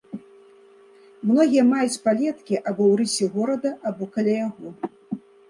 Многія 1.31 1.63
маюць 1.73 2.01
палеткі 2.07 2.55
або 2.69 2.81
ў 2.91 2.93
рысе 3.03 3.25
горада, 3.35 3.69
або 3.93 4.09
каля 4.19 4.35
яго. 4.47 4.67